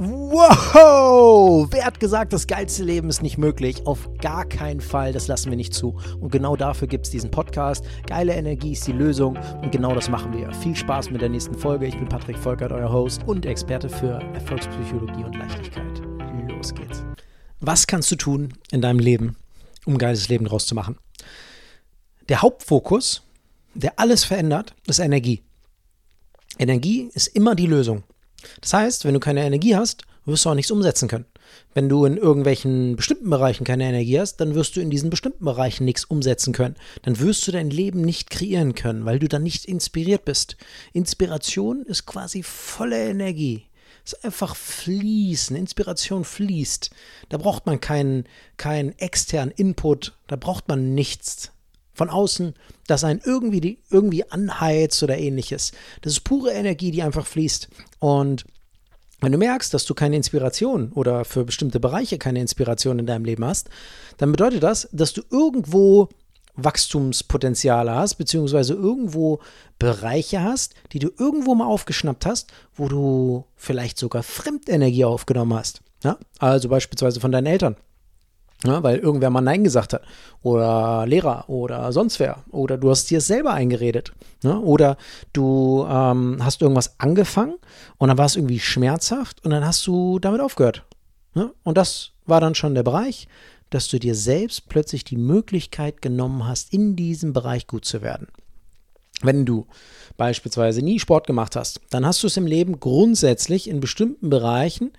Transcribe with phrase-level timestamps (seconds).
[0.00, 1.66] Wow!
[1.72, 3.84] Wer hat gesagt, das geilste Leben ist nicht möglich?
[3.84, 5.98] Auf gar keinen Fall, das lassen wir nicht zu.
[6.20, 7.84] Und genau dafür gibt es diesen Podcast.
[8.06, 10.52] Geile Energie ist die Lösung und genau das machen wir.
[10.52, 11.86] Viel Spaß mit der nächsten Folge.
[11.88, 16.00] Ich bin Patrick Volkert, euer Host und Experte für Erfolgspsychologie und Leichtigkeit.
[16.48, 17.02] Los geht's.
[17.58, 19.34] Was kannst du tun in deinem Leben,
[19.84, 20.96] um ein geiles Leben draus zu machen?
[22.28, 23.24] Der Hauptfokus,
[23.74, 25.42] der alles verändert, ist Energie.
[26.56, 28.04] Energie ist immer die Lösung.
[28.60, 31.26] Das heißt, wenn du keine Energie hast, wirst du auch nichts umsetzen können.
[31.74, 35.44] Wenn du in irgendwelchen bestimmten Bereichen keine Energie hast, dann wirst du in diesen bestimmten
[35.44, 36.76] Bereichen nichts umsetzen können.
[37.02, 40.56] Dann wirst du dein Leben nicht kreieren können, weil du dann nicht inspiriert bist.
[40.92, 43.64] Inspiration ist quasi volle Energie.
[44.04, 45.56] Es ist einfach fließen.
[45.56, 46.90] Inspiration fließt.
[47.28, 48.24] Da braucht man keinen,
[48.56, 50.16] keinen externen Input.
[50.26, 51.52] Da braucht man nichts
[51.98, 52.54] von außen,
[52.86, 55.72] das einen irgendwie, irgendwie anheizt oder ähnliches.
[56.00, 57.68] Das ist pure Energie, die einfach fließt.
[57.98, 58.44] Und
[59.20, 63.24] wenn du merkst, dass du keine Inspiration oder für bestimmte Bereiche keine Inspiration in deinem
[63.24, 63.68] Leben hast,
[64.16, 66.08] dann bedeutet das, dass du irgendwo
[66.54, 69.40] Wachstumspotenziale hast, beziehungsweise irgendwo
[69.80, 75.82] Bereiche hast, die du irgendwo mal aufgeschnappt hast, wo du vielleicht sogar Fremdenergie aufgenommen hast.
[76.04, 76.16] Ja?
[76.38, 77.76] Also beispielsweise von deinen Eltern.
[78.64, 80.02] Ja, weil irgendwer mal Nein gesagt hat.
[80.42, 82.44] Oder Lehrer oder sonst wer.
[82.50, 84.12] Oder du hast dir es selber eingeredet.
[84.42, 84.96] Ja, oder
[85.32, 87.54] du ähm, hast irgendwas angefangen
[87.98, 90.84] und dann war es irgendwie schmerzhaft und dann hast du damit aufgehört.
[91.34, 93.28] Ja, und das war dann schon der Bereich,
[93.70, 98.26] dass du dir selbst plötzlich die Möglichkeit genommen hast, in diesem Bereich gut zu werden.
[99.22, 99.66] Wenn du
[100.16, 104.92] beispielsweise nie Sport gemacht hast, dann hast du es im Leben grundsätzlich in bestimmten Bereichen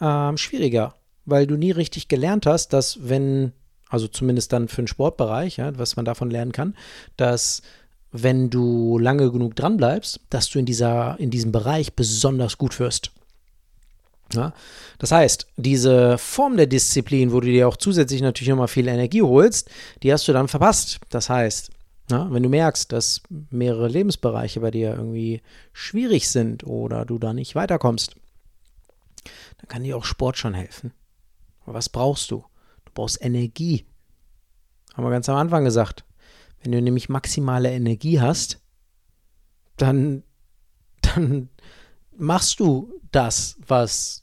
[0.00, 3.52] ähm, schwieriger weil du nie richtig gelernt hast, dass wenn,
[3.88, 6.74] also zumindest dann für den Sportbereich, ja, was man davon lernen kann,
[7.16, 7.62] dass
[8.12, 12.78] wenn du lange genug dran bleibst, dass du in, dieser, in diesem Bereich besonders gut
[12.78, 13.10] wirst.
[14.34, 14.52] Ja?
[14.98, 19.22] Das heißt, diese Form der Disziplin, wo du dir auch zusätzlich natürlich nochmal viel Energie
[19.22, 19.70] holst,
[20.02, 21.00] die hast du dann verpasst.
[21.08, 21.70] Das heißt,
[22.10, 25.40] ja, wenn du merkst, dass mehrere Lebensbereiche bei dir irgendwie
[25.72, 28.16] schwierig sind oder du da nicht weiterkommst,
[29.58, 30.92] dann kann dir auch Sport schon helfen.
[31.66, 32.44] Was brauchst du?
[32.84, 33.86] Du brauchst Energie.
[34.94, 36.04] Haben wir ganz am Anfang gesagt.
[36.62, 38.60] Wenn du nämlich maximale Energie hast,
[39.76, 40.22] dann,
[41.00, 41.48] dann
[42.16, 44.22] machst du das, was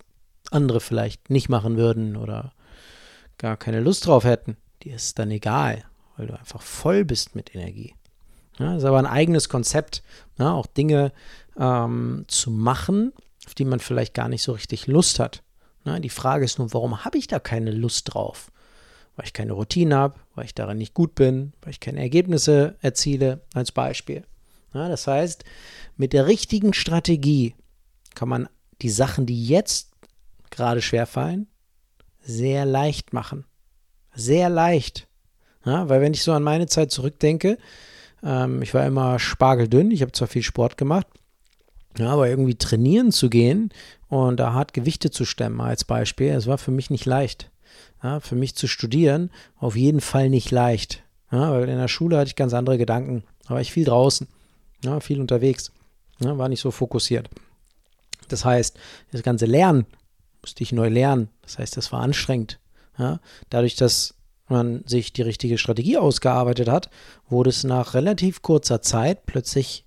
[0.52, 2.54] andere vielleicht nicht machen würden oder
[3.38, 4.58] gar keine Lust drauf hätten.
[4.84, 5.84] Dir ist dann egal,
[6.18, 7.94] weil du einfach voll bist mit Energie.
[8.58, 10.04] Ja, das ist aber ein eigenes Konzept,
[10.38, 11.14] ja, auch Dinge
[11.58, 13.14] ähm, zu machen,
[13.46, 15.44] auf die man vielleicht gar nicht so richtig Lust hat.
[15.90, 18.52] Na, die Frage ist nun, warum habe ich da keine Lust drauf?
[19.16, 22.76] Weil ich keine Routine habe, weil ich daran nicht gut bin, weil ich keine Ergebnisse
[22.82, 24.24] erziele, als Beispiel.
[24.72, 25.44] Ja, das heißt,
[25.98, 27.56] mit der richtigen Strategie
[28.14, 28.48] kann man
[28.84, 29.90] die Sachen, die jetzt
[30.52, 31.48] gerade schwerfallen,
[32.22, 33.46] sehr leicht machen.
[34.14, 35.08] Sehr leicht.
[35.66, 37.58] Ja, weil wenn ich so an meine Zeit zurückdenke,
[38.22, 41.08] ähm, ich war immer spargeldünn, ich habe zwar viel Sport gemacht,
[41.98, 43.72] ja, aber irgendwie trainieren zu gehen
[44.08, 47.52] und da hart Gewichte zu stemmen als Beispiel, es war für mich nicht leicht.
[48.02, 51.04] Ja, für mich zu studieren, auf jeden Fall nicht leicht.
[51.32, 53.24] Ja, weil in der Schule hatte ich ganz andere Gedanken.
[53.48, 54.28] Da war ich viel draußen,
[54.84, 55.72] ja, viel unterwegs,
[56.20, 57.30] ja, war nicht so fokussiert.
[58.30, 58.78] Das heißt,
[59.12, 59.86] das ganze Lernen
[60.42, 61.30] musste ich neu lernen.
[61.42, 62.60] Das heißt, das war anstrengend.
[62.98, 63.20] Ja,
[63.50, 64.16] dadurch, dass
[64.48, 66.90] man sich die richtige Strategie ausgearbeitet hat,
[67.28, 69.86] wurde es nach relativ kurzer Zeit plötzlich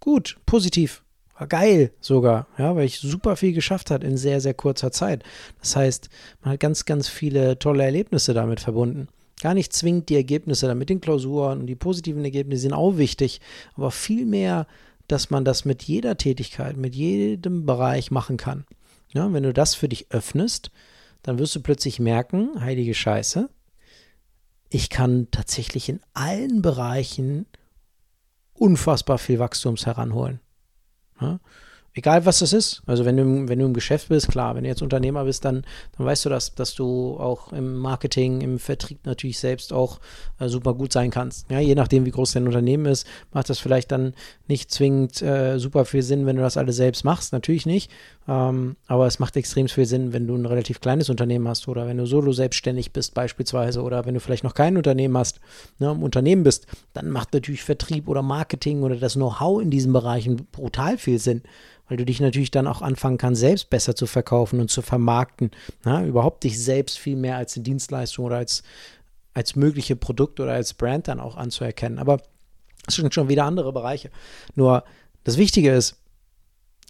[0.00, 1.02] gut, positiv,
[1.38, 5.22] war geil sogar, ja, weil ich super viel geschafft hat in sehr, sehr kurzer Zeit.
[5.60, 6.08] Das heißt,
[6.42, 9.08] man hat ganz, ganz viele tolle Erlebnisse damit verbunden.
[9.40, 13.40] Gar nicht zwingend die Ergebnisse damit den Klausuren und die positiven Ergebnisse sind auch wichtig,
[13.74, 14.66] aber vielmehr,
[15.06, 18.64] dass man das mit jeder Tätigkeit, mit jedem Bereich machen kann.
[19.14, 20.72] Ja, wenn du das für dich öffnest,
[21.22, 23.48] dann wirst du plötzlich merken, heilige Scheiße,
[24.70, 27.46] ich kann tatsächlich in allen Bereichen
[28.52, 30.40] unfassbar viel Wachstums heranholen.
[31.20, 31.40] Ja?
[31.94, 32.82] Egal was das ist.
[32.86, 35.64] Also wenn du, wenn du im Geschäft bist, klar, wenn du jetzt Unternehmer bist, dann,
[35.96, 39.98] dann weißt du das, dass du auch im Marketing, im Vertrieb natürlich selbst auch
[40.38, 41.50] äh, super gut sein kannst.
[41.50, 44.14] Ja, je nachdem, wie groß dein Unternehmen ist, macht das vielleicht dann
[44.46, 47.32] nicht zwingend äh, super viel Sinn, wenn du das alles selbst machst.
[47.32, 47.90] Natürlich nicht.
[48.28, 51.86] Ähm, aber es macht extrem viel Sinn, wenn du ein relativ kleines Unternehmen hast oder
[51.86, 55.40] wenn du solo selbstständig bist beispielsweise oder wenn du vielleicht noch kein Unternehmen hast,
[55.78, 59.92] ne, im Unternehmen bist, dann macht natürlich Vertrieb oder Marketing oder das Know-how in diesen
[59.94, 61.42] Bereichen brutal viel Sinn,
[61.88, 65.50] weil du dich natürlich dann auch anfangen kannst, selbst besser zu verkaufen und zu vermarkten,
[65.84, 68.62] ne, überhaupt dich selbst viel mehr als eine Dienstleistung oder als,
[69.34, 71.98] als mögliche Produkt oder als Brand dann auch anzuerkennen.
[71.98, 72.18] Aber
[72.84, 74.10] das sind schon wieder andere Bereiche.
[74.54, 74.84] Nur
[75.24, 75.96] das Wichtige ist,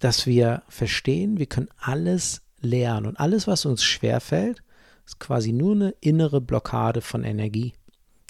[0.01, 3.07] dass wir verstehen, wir können alles lernen.
[3.07, 4.63] Und alles, was uns schwerfällt,
[5.05, 7.73] ist quasi nur eine innere Blockade von Energie.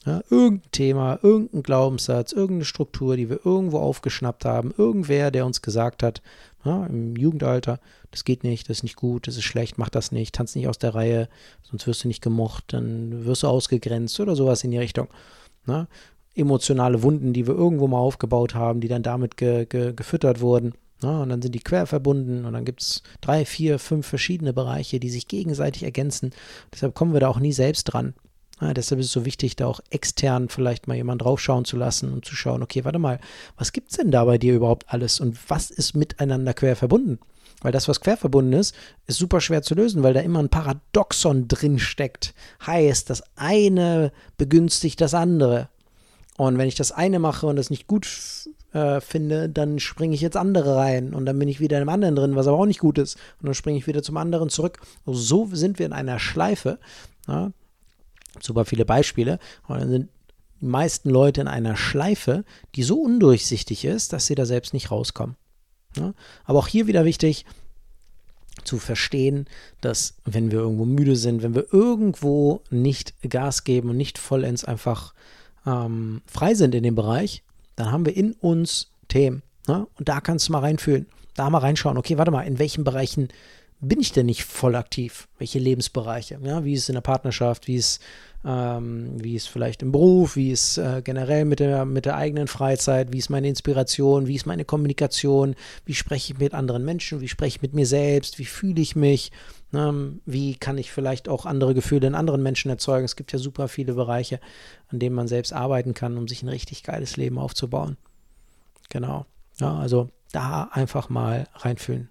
[0.07, 5.61] Ja, irgendein Thema, irgendein Glaubenssatz, irgendeine Struktur, die wir irgendwo aufgeschnappt haben, irgendwer, der uns
[5.61, 6.23] gesagt hat,
[6.65, 10.13] ja, im Jugendalter, das geht nicht, das ist nicht gut, das ist schlecht, mach das
[10.13, 11.29] nicht, tanz nicht aus der Reihe,
[11.63, 15.09] sonst wirst du nicht gemocht, dann wirst du ausgegrenzt oder sowas in die Richtung.
[15.67, 15.87] Ja,
[16.35, 20.75] emotionale Wunden, die wir irgendwo mal aufgebaut haben, die dann damit ge, ge, gefüttert wurden.
[21.03, 24.53] Ja, und dann sind die quer verbunden und dann gibt es drei, vier, fünf verschiedene
[24.53, 26.33] Bereiche, die sich gegenseitig ergänzen.
[26.73, 28.15] Deshalb kommen wir da auch nie selbst dran.
[28.61, 32.13] Ja, deshalb ist es so wichtig, da auch extern vielleicht mal jemand draufschauen zu lassen
[32.13, 33.21] und zu schauen, okay, warte mal,
[33.57, 37.19] was gibt es denn da bei dir überhaupt alles und was ist miteinander quer verbunden?
[37.61, 38.75] Weil das, was quer verbunden ist,
[39.07, 42.35] ist super schwer zu lösen, weil da immer ein Paradoxon drin steckt.
[42.65, 45.69] Heißt, das eine begünstigt das andere.
[46.37, 48.07] Und wenn ich das eine mache und das nicht gut
[48.73, 51.89] äh, finde, dann springe ich jetzt andere rein und dann bin ich wieder in einem
[51.89, 53.17] anderen drin, was aber auch nicht gut ist.
[53.41, 54.79] Und dann springe ich wieder zum anderen zurück.
[55.05, 56.79] So sind wir in einer Schleife.
[57.27, 57.51] Ja?
[58.41, 59.39] Super viele Beispiele.
[59.67, 60.09] Und dann sind
[60.61, 62.45] die meisten Leute in einer Schleife,
[62.75, 65.37] die so undurchsichtig ist, dass sie da selbst nicht rauskommen.
[65.97, 66.15] Ja?
[66.45, 67.45] Aber auch hier wieder wichtig,
[68.65, 69.47] zu verstehen,
[69.81, 74.65] dass wenn wir irgendwo müde sind, wenn wir irgendwo nicht Gas geben und nicht vollends
[74.65, 75.15] einfach
[75.67, 77.43] ähm, frei sind in dem Bereich,
[77.77, 79.43] dann haben wir in uns Themen.
[79.67, 79.87] Ne?
[79.99, 83.29] Und da kannst du mal reinfühlen, da mal reinschauen, okay, warte mal, in welchen Bereichen
[83.81, 85.29] bin ich denn nicht voll aktiv?
[85.39, 86.39] Welche Lebensbereiche?
[86.43, 87.69] Ja, wie ist es in der Partnerschaft?
[87.69, 88.01] Wie ist,
[88.45, 90.37] ähm, wie ist vielleicht im Beruf?
[90.37, 93.13] Wie ist äh, generell mit der, mit der eigenen Freizeit?
[93.13, 94.29] Wie ist meine Inspiration?
[94.29, 95.57] Wie ist meine Kommunikation?
[95.85, 97.21] Wie spreche ich mit anderen Menschen?
[97.21, 98.39] Wie spreche ich mit mir selbst?
[98.39, 99.33] Wie fühle ich mich?
[99.75, 103.05] Ähm, wie kann ich vielleicht auch andere Gefühle in anderen Menschen erzeugen?
[103.05, 104.39] Es gibt ja super viele Bereiche,
[104.89, 107.97] an denen man selbst arbeiten kann, um sich ein richtig geiles Leben aufzubauen.
[108.89, 109.27] Genau.
[109.59, 112.09] Ja, also da einfach mal reinfühlen.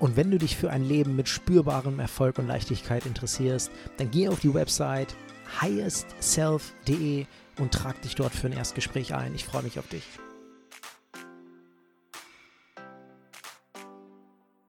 [0.00, 4.28] Und wenn du dich für ein Leben mit spürbarem Erfolg und Leichtigkeit interessierst, dann geh
[4.28, 5.14] auf die Website
[5.60, 7.26] highestself.de
[7.58, 9.34] und trag dich dort für ein Erstgespräch ein.
[9.34, 10.04] Ich freue mich auf dich.